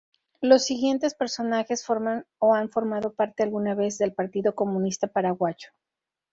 [0.41, 5.69] Los siguientes personajes forman o han formado parte alguna vez del Partido Comunista Paraguayo.